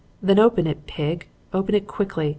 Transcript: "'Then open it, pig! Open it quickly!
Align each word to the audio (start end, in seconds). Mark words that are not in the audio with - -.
"'Then 0.23 0.39
open 0.39 0.65
it, 0.65 0.87
pig! 0.87 1.27
Open 1.53 1.75
it 1.75 1.85
quickly! 1.85 2.29